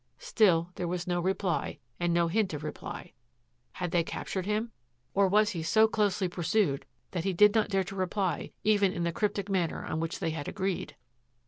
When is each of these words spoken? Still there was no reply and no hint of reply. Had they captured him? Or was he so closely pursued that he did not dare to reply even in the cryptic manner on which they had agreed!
Still 0.17 0.71
there 0.73 0.87
was 0.87 1.05
no 1.05 1.19
reply 1.19 1.77
and 1.99 2.11
no 2.11 2.27
hint 2.27 2.55
of 2.55 2.63
reply. 2.63 3.13
Had 3.73 3.91
they 3.91 4.03
captured 4.03 4.47
him? 4.47 4.71
Or 5.13 5.27
was 5.27 5.51
he 5.51 5.61
so 5.61 5.87
closely 5.87 6.27
pursued 6.27 6.87
that 7.11 7.23
he 7.23 7.33
did 7.33 7.53
not 7.53 7.69
dare 7.69 7.83
to 7.83 7.95
reply 7.95 8.49
even 8.63 8.93
in 8.93 9.03
the 9.03 9.11
cryptic 9.13 9.47
manner 9.47 9.85
on 9.85 9.99
which 9.99 10.17
they 10.17 10.31
had 10.31 10.47
agreed! 10.47 10.95